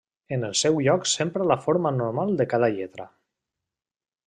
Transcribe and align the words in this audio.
En 0.35 0.45
el 0.45 0.53
seu 0.61 0.79
lloc 0.87 1.05
s'empra 1.11 1.47
la 1.51 1.59
forma 1.67 1.93
normal 1.99 2.33
de 2.41 2.49
cada 2.55 2.73
lletra. 2.79 3.09